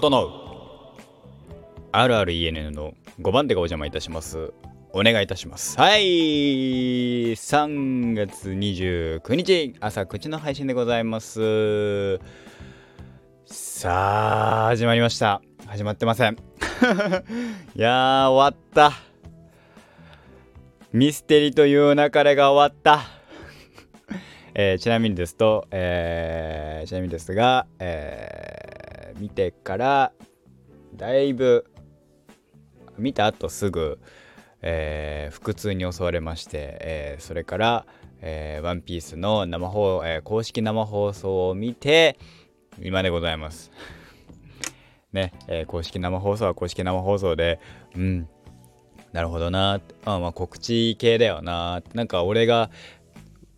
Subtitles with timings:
[0.00, 0.32] 整う。
[1.92, 4.52] RRENN の5番手がお邪魔いたします。
[4.92, 5.78] お願いいたします。
[5.78, 7.32] はい。
[7.34, 12.18] 3月29日朝口の配信でございます。
[13.46, 15.40] さあ始まりました。
[15.66, 16.34] 始まってません。
[17.76, 18.90] いや終わった。
[20.92, 23.02] ミステリという流れが終わった。
[24.54, 28.63] えー、ちなみにですと、えー、ちなみにですが、えー、
[29.18, 30.12] 見てから
[30.94, 31.66] だいぶ
[32.98, 33.98] 見た後すぐ、
[34.62, 37.86] えー、腹痛に襲われまして、えー、それから
[38.26, 42.18] 「えー、ワンピースの生放、えー、公式生放送を見て
[42.80, 43.70] 今でございます。
[45.12, 47.60] ね、えー、公式生放送は公式生放送で
[47.94, 48.28] うん
[49.12, 52.70] なるほどなあまあ告知系だよななんか俺が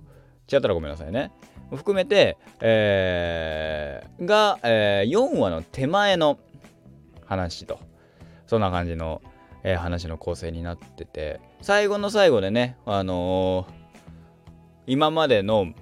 [0.51, 1.31] 違ったらごめんなさいね。
[1.71, 6.39] 含めて、えー、が、えー、4話の手前の
[7.25, 7.79] 話と。
[8.45, 9.21] そんな感じの、
[9.63, 11.41] えー、話の構成になってて。
[11.61, 13.73] 最後の最後でねあのー、
[14.87, 15.73] 今までの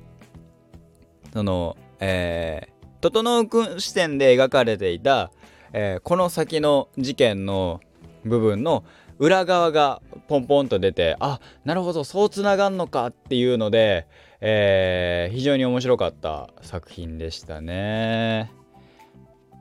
[1.32, 5.32] そのえー、整君視点で描かれていた、
[5.74, 7.82] えー、この先の事件の
[8.24, 8.84] 部分の
[9.18, 14.08] 裏側がポンポンと出てあなるほどそうつながんのかっていうので、
[14.42, 18.52] えー、非常に面白かった作品でしたね。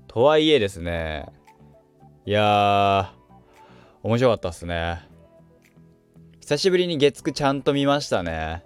[0.08, 1.26] とはいえですね
[2.26, 3.24] いやー
[4.02, 5.08] 面白かったっすね。
[6.40, 8.64] 久しぶりに月9ちゃんと見ましたね。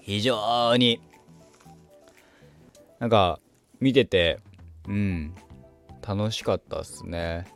[0.00, 1.00] 非常に
[3.00, 3.40] なんか
[3.80, 4.38] 見てて
[4.86, 5.34] うん
[6.06, 7.46] 楽しかったっすね。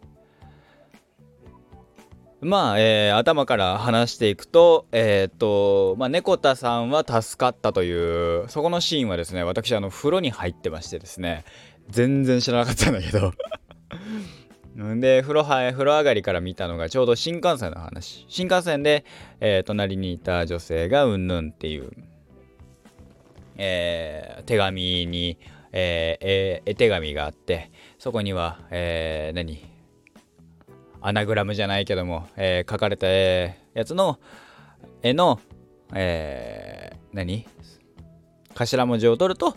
[2.43, 11.45] まあ、えー、頭から話していくと、えっ、と、まあ、猫田さんは助かったという、そこのシーンはですね、私、あの、風呂に入ってましてですね、
[11.91, 13.35] 全然知らなかったんだけど
[15.01, 18.25] で、風呂は、風呂上がりから見たのがちょうど新幹線の話。
[18.29, 19.05] 新幹線で、
[19.41, 21.91] えー、隣にいた女性がうんぬんっていう、
[23.59, 25.37] えー、手紙に、
[25.73, 29.70] えー、えー、絵手紙があって、そこには、えー、何？
[31.01, 34.19] アナグラムじゃないけども、えー、書かれたやつの
[35.03, 35.41] 絵の、
[35.95, 37.47] えー、何？
[38.55, 39.57] 頭文字を取ると、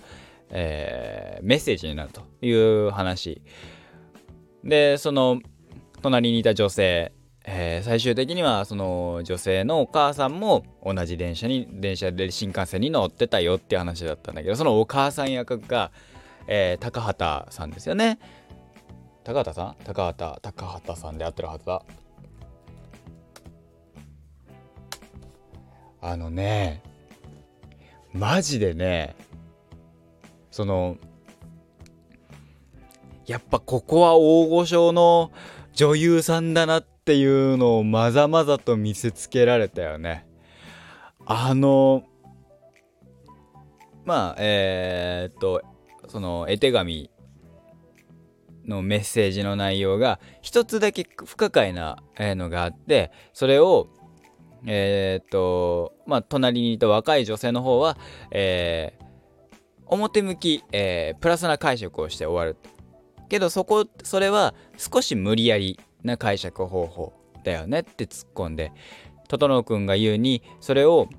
[0.49, 3.41] えー、メッセージになるという話。
[4.63, 5.41] でその
[6.01, 7.11] 隣にいた女性、
[7.45, 15.91] えー、最終的にはその女性のお母さんも同じ電車に電車で新幹線に乗ってたよっていう話だったんだけどそのお母さん役が、
[16.47, 18.19] えー、高畑さんですよね。
[19.23, 19.75] 高畑さん？
[19.85, 21.81] 高畑高畑さんで合ってるはずだ。
[26.01, 26.81] あのね
[28.11, 29.15] マジでね
[30.51, 30.97] その
[33.25, 35.31] やっぱここは大御所の
[35.71, 40.27] 女優さんだなっていうのをまざまざと見せつけられたよね。
[41.25, 42.03] あの
[44.03, 45.61] まあえー、っと
[46.09, 47.09] その絵手紙
[48.65, 53.87] のメッセージの内容が一つだけ不可解なのがあってそれを
[54.65, 57.97] えー、っとまあ隣にいた若い女性の方は、
[58.31, 59.03] えー、
[59.87, 62.57] 表向き、えー、プラスな解釈をして終わる。
[63.29, 67.13] けどそこそれは少し無理やりな解釈方法
[67.43, 68.71] だよねって突っ込んで
[69.27, 71.09] 整君が言うにそれを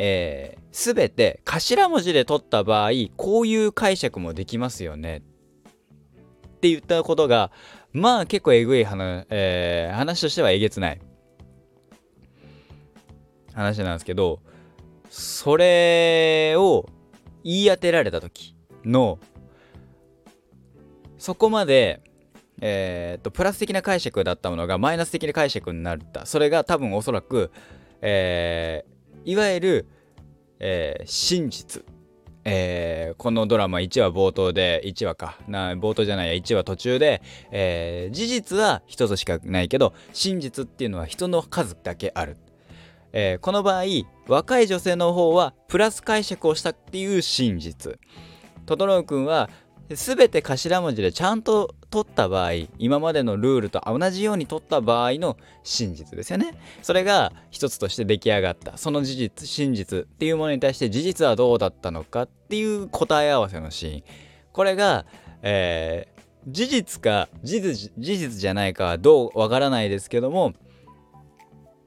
[0.00, 5.22] えー、全て頭文字で取った場合こういう解釈もできますよね。
[6.58, 7.52] って言ったことが
[7.92, 11.00] まあ結構えぐい話,、えー、話としてはえげつない。
[13.54, 14.40] 話なんですけど
[15.10, 16.86] それを
[17.42, 19.18] 言い当てられた時の
[21.16, 22.02] そこまで
[22.60, 26.26] えー、っとプラス的な解釈だったものがマイナス的な解釈になった。
[26.26, 27.50] それが多分おそらく、
[28.00, 29.88] えー、いわゆる、
[30.58, 31.84] えー、真実、
[32.50, 35.36] えー、このドラマ1話冒頭で1話か。
[35.48, 42.38] な冒頭じゃないや1話途中で、えー、事実は1つしかないけど真実っていうのは人の数だけある、
[43.12, 43.84] えー、この場合
[44.26, 47.98] 若い女性の方はプラス解釈をしたっていう真実。
[48.64, 49.50] 整君は
[49.90, 56.54] 全て頭文字でちゃんと取った場合今までのルールと同じように取った場合の真実ですよね。
[56.82, 58.76] それが一つとして出来上がった。
[58.76, 64.02] その事実真実っていうものに対して事実はどうだったのかっていう答え合わせのシーン。
[64.52, 65.06] これが、
[65.42, 66.18] えー、
[66.50, 70.54] 事実か事実事実じゃないかはどうわからないですけども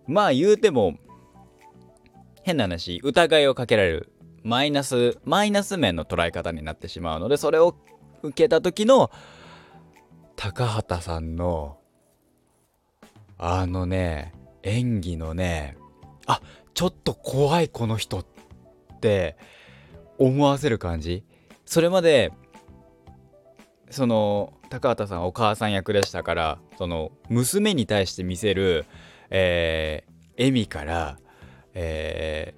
[0.07, 0.97] まあ言うても
[2.43, 4.13] 変な話疑いをかけられる
[4.43, 7.75] マイナスマイナス面の捉え方になってしまうのでそれを
[8.23, 9.11] 受けた時の
[10.35, 11.77] 高畑さんの
[13.37, 14.33] あのね
[14.63, 15.77] 演技のね
[16.27, 16.41] あ
[16.73, 18.25] ちょっと怖いこの人っ
[18.99, 19.37] て
[20.17, 21.23] 思わせる感じ。
[21.65, 22.31] それまで
[23.89, 28.85] その高畑さんお母さん役でしたからその娘に対して見せる、
[29.29, 31.17] えー、笑みから、
[31.73, 32.53] え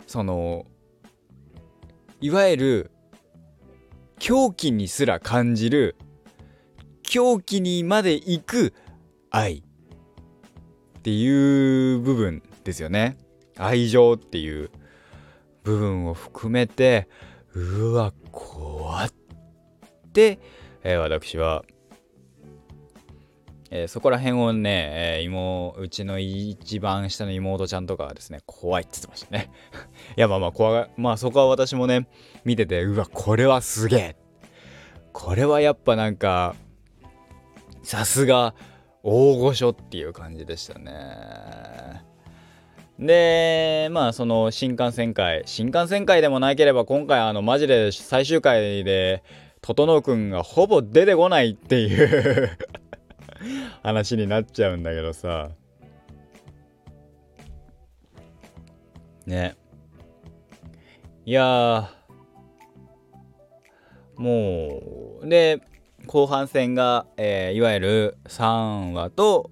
[0.00, 0.66] ー、その
[2.20, 2.90] いわゆる
[4.18, 5.96] 狂気にすら感じる
[7.02, 8.74] 狂気にまで行く
[9.30, 9.62] 愛。
[10.98, 13.18] っていう部分ですよね。
[13.58, 14.70] 愛情っていう
[15.62, 17.08] 部分を含めて
[17.54, 19.12] うわ怖っ
[20.12, 20.40] て、
[20.82, 21.64] えー、私は、
[23.76, 29.50] えー、そこら辺をね、えー、妹うちの一番下の妹ちゃんとかはですね怖いって言ってましたね。
[30.16, 32.06] いやまあまあ怖がまあそこは私もね
[32.44, 34.16] 見ててうわこれはすげえ。
[35.12, 36.54] これはやっぱなんか
[37.82, 38.54] さすが
[39.02, 42.04] 大御所っていう感じでしたね。
[42.96, 49.24] でまあその新幹線会新幹線会でもなければ今回あのマジで最終回で
[49.62, 52.56] 整くんがほぼ出てこないっていう。
[53.82, 55.50] 話になっちゃうんだけどさ。
[59.26, 59.56] ね。
[61.26, 61.90] いや
[64.16, 65.60] もうで
[66.06, 69.50] 後半戦が、えー、いわゆる3話と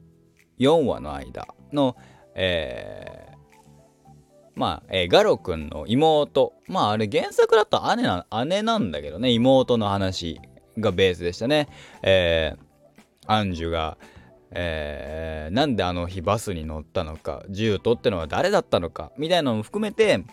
[0.59, 1.97] 4話の間の、
[2.35, 4.15] えー、
[4.55, 6.53] まあ、えー、ガロ君の妹。
[6.69, 10.41] まああれ原作だと姉な姉なんだけどね妹の話
[10.79, 11.69] がベースでしたね。
[12.03, 12.59] えー、
[13.27, 13.97] アンジュが
[14.55, 20.25] えー、なんであの日バスに乗ったのか銃取ってのは誰だったのかみたいなのも含めて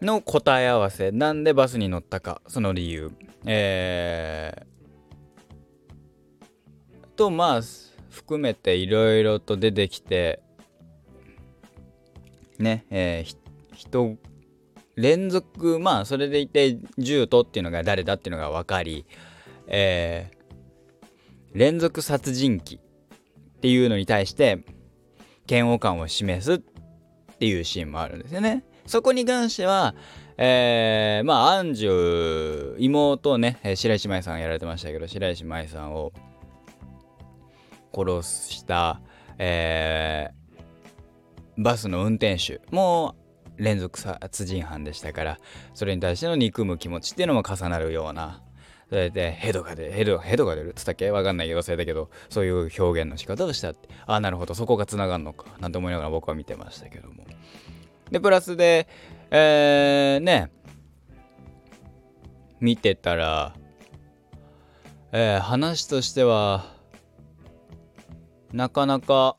[0.00, 3.12] の答え合わせなんでバスに乗ったかその理由。
[3.44, 7.60] えー、とまあ
[8.10, 10.40] 含めていろいろと出てきて
[12.58, 13.36] ねえー、
[13.74, 14.16] 人
[14.94, 19.06] 連続まあそれでいて銃とっていうのが誰だっていうのが分かり
[19.68, 24.64] えー、連続殺人鬼っていうのに対して
[25.48, 26.58] 嫌悪感を示すっ
[27.38, 28.64] ていうシーンもあるんですよね。
[28.86, 29.94] そこに関しては、
[30.38, 36.12] えー、まあ、アンジュ、妹ね、白石麻衣さんやられてましたけど、白石麻衣さんを
[37.92, 39.00] 殺した、
[39.38, 43.16] えー、バスの運転手も
[43.56, 45.38] 連続殺人犯でしたから、
[45.74, 48.42] それに対しての憎む気持ちっていうのも重なるような、
[48.88, 50.70] それでヘドが出る、ヘド、ヘドが出る？
[50.70, 51.10] っつったっけ？
[51.10, 53.88] わかんないけど、忘れたけど、そういう表現の仕方をしたって。
[54.06, 57.24] ああ、なるほど、そこが繋がるのか、なんて思いながら僕は見てましたけども。
[58.10, 58.86] で、プラスで、
[59.32, 60.52] えー、ね、
[62.60, 63.54] 見てたら、
[65.10, 66.64] えー、話としては、
[68.52, 69.36] なかなか、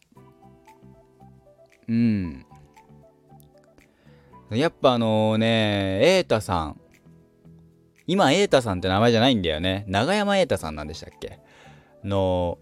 [1.87, 2.45] うん。
[4.49, 6.81] やっぱあのね、瑛太さん。
[8.07, 9.85] 今、瑛太さんって名前じゃないんだよね。
[9.87, 11.39] 長山瑛太さんなんでしたっけ？
[12.03, 12.57] の、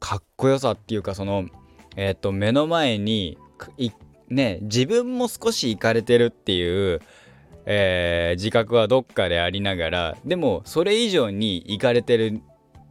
[0.00, 1.46] かっこよさっていうか、その、
[1.96, 3.38] えっ、と目の前に
[4.28, 7.00] ね自分も少し行かれてるっていう、
[7.66, 12.40] えー、自覚はどっかでありながらでもそれ以上に行かれてる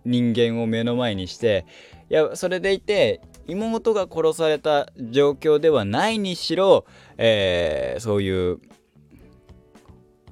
[0.06, 1.66] 人間を目の前にして
[2.10, 6.86] いやそれでいて妹が殺された状況ではないにしろ、
[7.18, 8.60] えー、そういう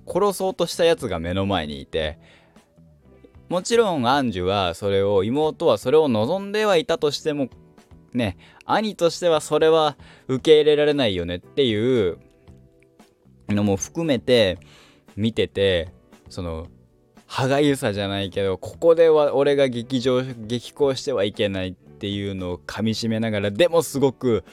[0.09, 2.17] 殺そうとしたやつが目の前にいて
[3.49, 7.49] もちろんアンジュはそれを妹はそれを望んではいたとしても
[8.13, 9.97] ね兄としてはそれは
[10.27, 12.19] 受け入れられないよねっていう
[13.47, 14.59] のも含めて
[15.15, 15.91] 見てて
[16.29, 16.67] その
[17.25, 24.43] 歯がゆさじゃないけどここでは俺が劇場激高してはいけないっていうのをかみしめながらでもすごく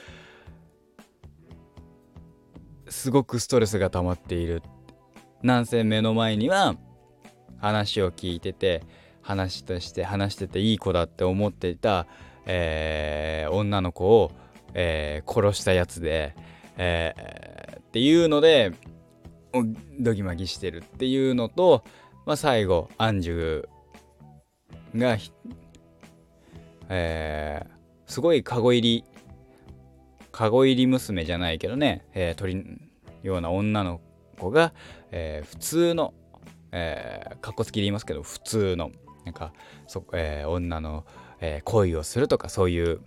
[2.88, 4.62] すごくストレスが溜まっている。
[5.46, 6.74] なんせ目の前には
[7.58, 8.82] 話を聞いてて
[9.22, 12.08] 話として話してていい子だって思っていた、
[12.46, 14.32] えー、女の子を、
[14.74, 16.34] えー、殺したやつで、
[16.76, 18.72] えー、っていうので
[20.00, 21.84] ドギマギしてるっていうのと、
[22.26, 23.68] まあ、最後アンジュ
[24.96, 25.16] が
[26.88, 27.64] え、
[28.08, 29.04] すごいカゴ入り
[30.32, 32.64] カゴ入り娘じゃないけどね、えー、鳥
[33.22, 34.00] ような女の
[34.36, 34.72] 子が、
[35.18, 36.12] えー、普通の、
[36.72, 38.90] えー、かっこつきで言いますけど普通の
[39.24, 39.54] なんか
[39.86, 41.06] そ、えー、女の、
[41.40, 43.00] えー、恋をするとかそういう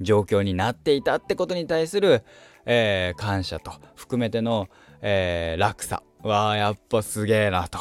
[0.00, 2.24] 状況になっていたってことに対する、
[2.64, 4.68] えー、感謝と含めての、
[5.02, 7.78] えー、落差はやっぱすげえなと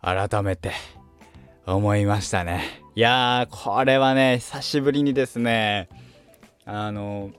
[0.00, 0.72] 改めて
[1.64, 2.82] 思いましたね。
[2.96, 5.88] いやー、これはね、久しぶりにですね、
[6.64, 7.30] あの、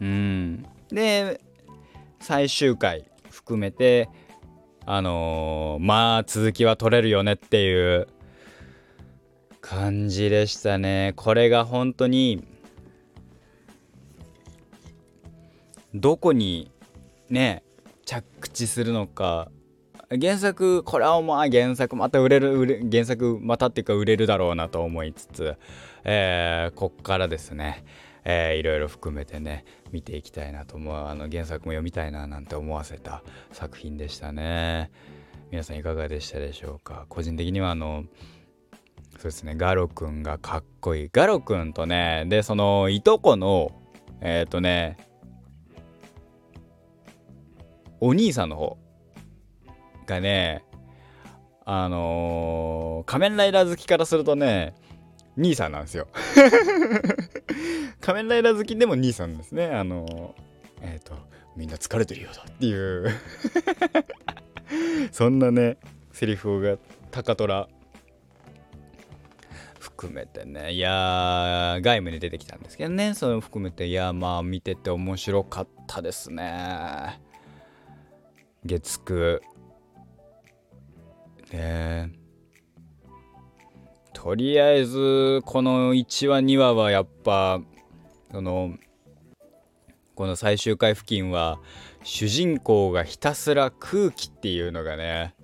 [0.00, 0.66] うん。
[0.88, 1.40] で、
[2.26, 4.10] 最終回含めて、
[4.84, 8.08] あのー、まあ、続きは取れるよねっていう
[9.60, 11.12] 感じでしたね。
[11.14, 12.44] これが本当に、
[15.94, 16.72] どこに
[17.30, 17.62] ね、
[18.04, 19.48] 着地するのか
[20.10, 25.56] 原作これはまあ原作また売れる原作またっていうか売れるだろうなと思いつつ、
[26.02, 27.84] えー、こっからですね、
[28.28, 30.94] えー、いろいろ含めてね見ていきたいなと思う。
[31.06, 34.90] あの原作も読みたいななんて思わせた作品でしたね。
[35.52, 37.06] 皆さんいかがでしたでしょうか？
[37.08, 38.04] 個人的にはあの
[39.12, 41.08] そうですねガロくんがかっこいい。
[41.12, 43.70] ガロくんとねでそのいとこの
[44.20, 44.96] えっ、ー、とね
[48.00, 48.76] お兄さんの方
[50.06, 50.64] がね、
[51.64, 54.74] あのー、仮面ライダー好きからするとね、
[55.36, 56.08] 兄さんなんですよ。
[58.00, 59.66] 仮面ライダー好きでも兄さんですね。
[59.66, 60.34] あの、
[60.80, 61.14] えっ、ー、と、
[61.56, 63.10] みんな疲れてるようだっていう
[65.12, 65.78] そんなね、
[66.12, 66.76] セリフが
[67.10, 67.68] 高虎
[69.78, 77.20] 含めてね、いやー、外務に出てきたんですけどね、それを含めて、いやまあ見てて面白かったですね。
[78.64, 79.40] 月9ね
[81.52, 82.25] え
[84.26, 87.60] とりあえずこの1話2話はやっぱ
[88.32, 88.74] その
[90.16, 91.60] この最終回付近は
[92.02, 95.36] 主人公がひたすら空気っていうのがね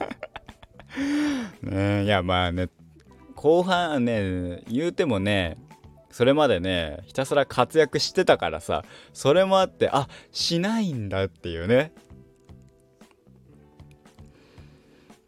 [1.60, 2.70] ねいやまあね
[3.34, 5.58] 後半ね言うてもね
[6.10, 8.82] それまでねひたすら活躍してたからさ
[9.12, 11.92] それもあってあしないんだっていうね。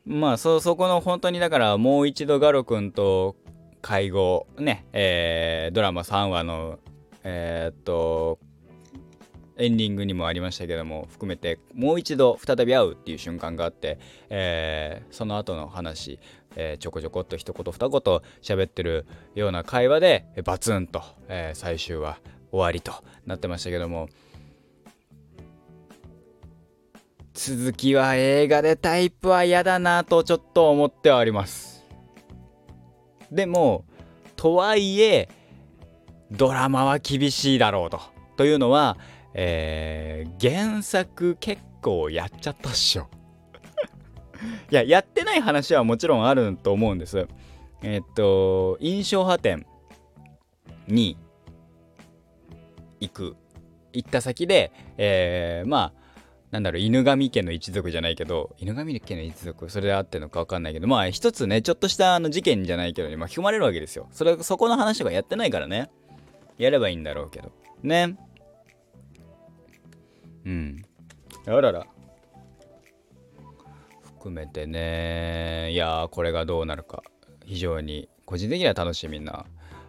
[0.06, 3.36] まあそそこの本当にだからもう一度ガロ君と
[3.80, 6.78] 会合ねえー、ドラマ3話の
[7.22, 8.38] えー、っと
[9.56, 13.98] エンディングにもありましたけども含めてもう一度再び会うっていう瞬間があって、
[14.30, 16.18] えー、その後の話、
[16.56, 18.00] えー、ちょこちょこっと一言二言
[18.42, 22.18] 喋ってるような会話でバツンと、えー、最終は
[22.50, 22.92] 終わりと
[23.26, 24.08] なってましたけども
[27.34, 31.84] 続きは映画でタイプは嫌だなとちょっと思ってはあります。
[33.32, 33.84] でも
[34.36, 35.28] とはいえ
[36.30, 38.00] ドラマは厳しいだろうと。
[38.36, 38.96] というのは、
[39.34, 43.08] えー、原作結構やっちゃったっしょ。
[44.70, 47.26] いややってない話はもちろんあると思うんです。
[47.82, 49.66] え、っと印象派展
[50.86, 51.18] に
[53.00, 53.36] 行く。
[53.92, 56.03] 行った先で、えー、まあ
[56.54, 64.06] なんだろう、犬神家の一族じゃないけど、犬神家の一族、それであってるのかわかんないけど、まあ一つね、ちょっとしたあの事件じゃないけど、巻き込まれるわけですよ。
[64.12, 65.90] それ、そこの話とかやってないからね。
[66.56, 67.50] やればいいんだろうけど。
[67.82, 68.16] ね。
[70.46, 70.82] うん。
[71.44, 71.88] あらら。
[74.04, 77.02] 含めてね、いや、これがどうなるか。
[77.44, 79.44] 非常に個人的には楽しみな、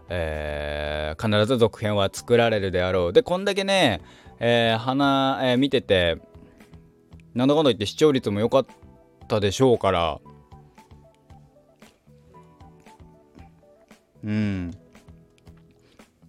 [0.10, 4.02] えー、必ず続編は作られるであろうでこんだけね、
[4.40, 6.18] えー、花、えー、見てて
[7.36, 8.66] なんだかんだ言って視聴率も良かっ
[9.28, 10.20] たでしょうから。
[14.24, 14.72] うん。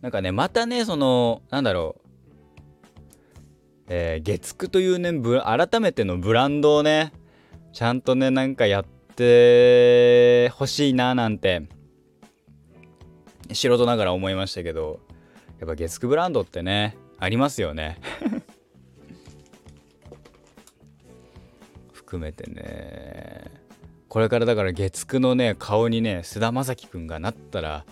[0.02, 2.06] なんかねまたねそのなんだろう。
[3.88, 5.12] えー、月9というね
[5.44, 7.12] 改めてのブランドをね
[7.72, 8.84] ちゃんとねなんかやっ
[9.14, 11.68] てほしいななんて
[13.52, 14.98] 素人ながら思いましたけど
[15.60, 17.98] やっぱ月9ブランドってねありますよね。
[22.16, 23.50] 含めてね。
[24.08, 27.84] これからだから月9のね顔にね菅田将暉くんがなったら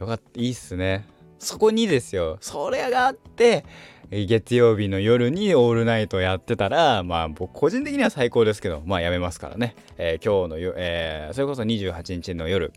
[0.00, 1.06] よかったいいっすね。
[1.38, 2.38] そこにですよ。
[2.40, 3.64] それがあって
[4.10, 12.72] 月曜日の夜にオールナイトやってたらまあ僕個人的には最高ですけどまあやめますからね、えー、今日のよえー、それこそ28日の夜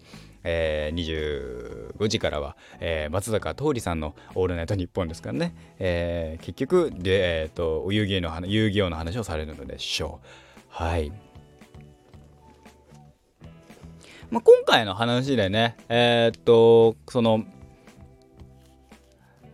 [0.48, 10.45] えー、25時からは、えー、松坂桃李さんの「オールナイトニッポン」ですからね、えー、結局で、えーと、遊戯の遊戯王の話をされるのでしょう。
[10.78, 11.10] はい
[14.30, 17.46] まあ、今回の話でねえー、っとその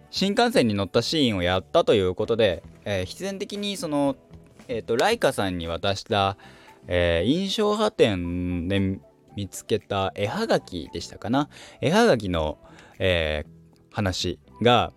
[0.10, 4.16] 新幹線に乗ったシーンをやったということで、えー、必然的にその、
[4.68, 6.38] えーと、ライカさんに渡した、
[6.88, 8.80] えー、印象派展で
[9.36, 11.50] 見つけた絵はがきでしたかな？
[11.82, 12.58] 絵はがきの、
[12.98, 14.92] えー、話が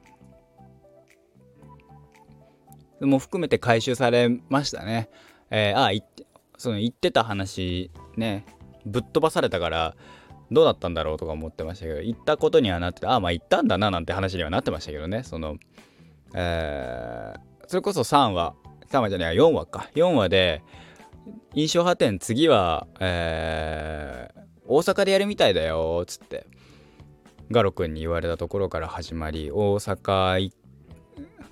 [3.02, 5.10] も含めて回収されましたね。
[5.50, 5.92] えー、あ
[6.56, 8.44] その言ってた話ね
[8.86, 9.96] ぶっ飛ばされたから
[10.50, 15.22] どうだったんだろうとか思ってましたけど行ったことにはなってああまあ行ったんだななんて話にはなってましたけどね。
[15.22, 15.56] その
[16.36, 18.54] えー、それこそ3話
[18.90, 19.90] 3話じゃない4話か。
[19.94, 20.62] 4話で
[21.54, 26.46] 印象派展次は、えー、大阪でやるみたいだよっつって
[27.50, 30.50] ガロ君に言われたところから始まり大阪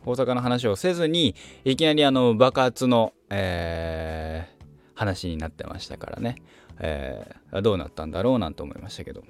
[0.05, 4.62] 大阪の話をせずにいきなりあの爆発の、えー、
[5.03, 6.37] 話になってましたからね。
[6.79, 9.23] えー、どうなったんだろうなんて思いましたけど、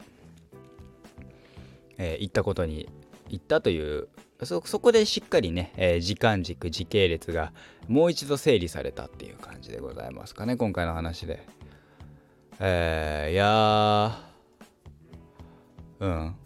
[1.98, 2.88] えー、行ったことに
[3.28, 4.08] 行ったという
[4.44, 7.52] そこでしっかりね、えー、時間軸時系列が
[7.88, 11.46] もう一度整理されたっていう感じでございますかね今回の話で。
[12.60, 14.18] えー、いや
[16.00, 16.36] うん。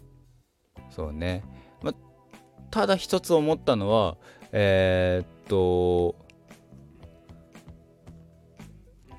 [0.89, 1.43] そうね、
[1.81, 1.93] ま、
[2.71, 4.17] ただ一つ思ったのは
[4.51, 6.15] えー、っと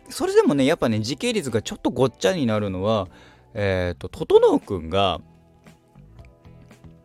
[0.08, 3.08] それでもねやっぱね時系列がちょっとごっちゃになるのは
[3.54, 5.20] えっ、ー、と整くんが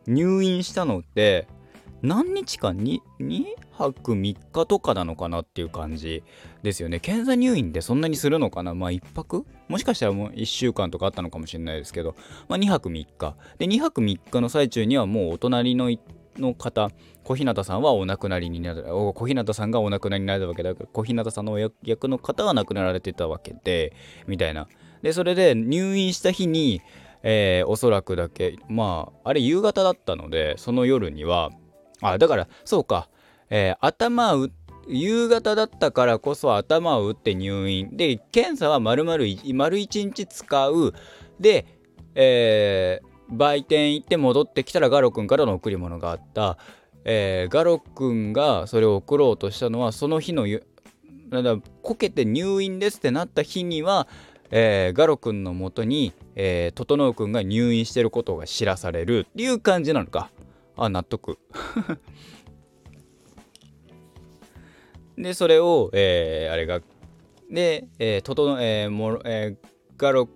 [0.07, 1.47] 入院したのって
[2.01, 6.21] 何日かに2泊3日とかなのかなっていう感じ
[6.61, 6.99] ですよね。
[6.99, 8.73] 検査入院でそんなにするのかな？
[8.73, 9.45] まあ1泊？
[9.69, 12.15] もしかしたらもう1週間とかあったのかもしれないですけど、
[12.49, 13.35] まあ、2泊3日。
[13.57, 15.89] で2泊3日の最中にはもうお隣の
[16.37, 16.89] の方
[17.23, 23.93] 小日向さんはお亡くなりになる小日向さんがお亡くなりになるわけだから小日向さんの役の方は亡くなられてたわけで
[24.27, 24.67] みたいな。
[25.01, 26.81] でそれで入院した日に、
[27.23, 31.51] えー、おそらくだけまああれ夕方だったのでその夜には
[32.01, 33.09] あだからそうか、
[33.49, 34.49] えー、頭打
[34.87, 37.95] 夕方だったからこそ頭を打って入院。
[37.95, 39.17] で検査は丸々
[39.53, 40.93] 丸1日使う。
[41.39, 41.65] で、
[42.15, 46.57] えー、売店行って戻ってきたらガロ君からの贈り物があった、
[47.05, 50.45] えー、ガロ君がそれを送ろうとしたのはその日の
[51.29, 54.07] なんだこけて入院ですってなった日には、
[54.51, 60.29] えー、ガロ君のもとに、えー、整君が入院してることが知らされるっていう感じなのか。
[60.75, 61.39] あ納得。
[65.17, 66.81] でそれを、えー、あれが
[67.49, 70.27] で、えー、整えーもえー、ガロ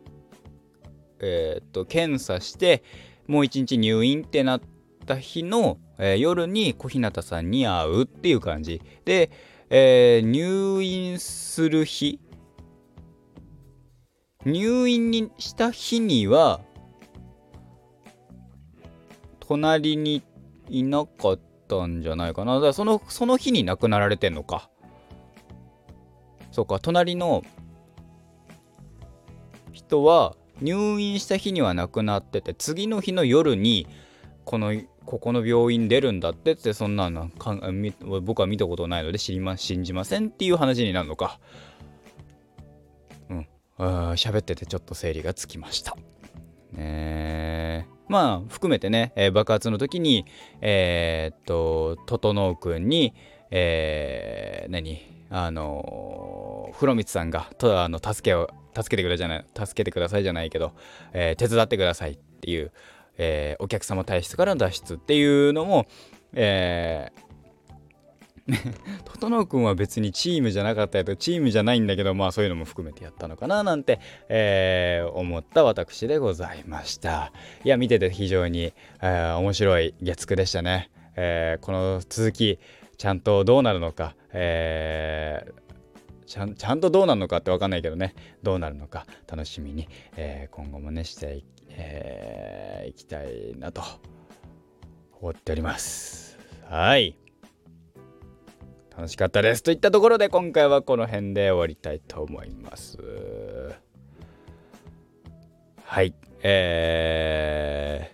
[1.19, 2.83] えー、っと検査して
[3.27, 4.61] もう一日入院ってなっ
[5.05, 8.81] た日の、えー、夜に小日向さんに会うっていう感じ。
[9.05, 9.31] で、
[9.69, 12.19] えー、入院する日
[14.45, 16.61] 入院にした日には
[19.39, 20.23] 隣に
[20.69, 22.55] いなかったんじゃないかな。
[22.55, 24.69] だからそのその日に亡くなられてんのか。
[26.51, 27.43] そうか隣の
[29.73, 33.87] 人は入院した日には亡くなってて次の日の夜に
[34.45, 34.73] この
[35.05, 37.29] ここの病院出るんだってってそんなの
[38.21, 41.39] 僕は見たことないので知りま信じませんっていう話になるのか。
[43.29, 43.47] うん。
[43.77, 45.95] 喋っててちょっと整理がつきました。
[46.73, 50.25] ねまあ含めてね、えー、爆発の時に
[50.61, 53.13] えー、っと整君に
[53.49, 55.15] えー、何？
[55.29, 58.49] あの風呂光さんがとあの助けを
[58.83, 60.73] 助けてくれじゃない助けてくださいじゃないけど、
[61.13, 62.71] えー、手伝ってくださいっていう、
[63.17, 65.87] えー、お客様体質からの脱出っていうのも、
[66.33, 67.27] えー、
[69.05, 77.31] 整君は別にチームじゃなかったやとチームじゃないんだけどまあそういうのも含めてやったのかななんて、えー、思った私でございました。
[77.63, 82.59] いや見てて非常に、えー、面白い月9でしたね、えー、この続き
[82.97, 85.66] ちゃんとどうなるのか、えー、
[86.27, 88.13] ちゃんちゃんとどうなるのかって分かんないけどね。
[88.43, 89.07] どうなるのか。
[89.27, 89.87] 楽しみに、
[90.17, 93.81] えー、今後もねしてい、えー、いきたいなと。
[95.21, 96.37] 思っております。
[96.69, 97.17] はい。
[98.95, 99.63] 楽しかったです。
[99.63, 102.97] といったところで今回はこの辺で終わりたいと思います。
[105.83, 106.13] はい。
[106.43, 108.11] え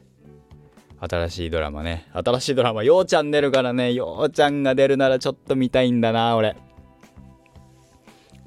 [1.01, 2.07] ー、新しいドラマね。
[2.13, 2.83] 新しいドラマ。
[2.83, 6.55] ようちゃん出るからねようちゃんが出るならちょっと見たいんだな俺。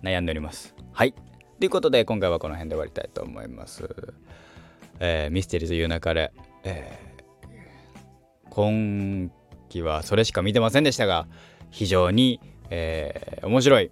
[0.06, 0.74] 悩んでおります。
[0.92, 1.12] はい。
[1.58, 3.88] ということで、今回はこの辺で終わりたいと思います。
[5.00, 6.32] えー、ミステリーズ夕中で、
[6.64, 9.30] えー、今
[9.68, 11.26] 期はそれしか見てませんでしたが、
[11.70, 12.40] 非常に、
[12.70, 13.90] えー、面白い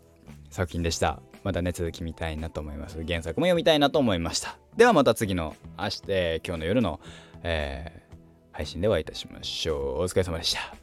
[0.50, 1.20] 作品でした。
[1.42, 3.04] またね、続き見たいなと思います。
[3.04, 4.56] 原作も読みたいなと思いました。
[4.76, 7.00] ではまた次の明日、えー、今日の夜の、
[7.42, 10.02] えー、配信でお会いいたしましょう。
[10.02, 10.74] お疲れ様でした。